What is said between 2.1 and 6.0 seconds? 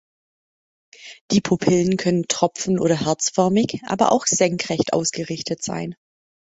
tropfen- oder herzförmig, aber auch senkrecht ausgerichtet sein.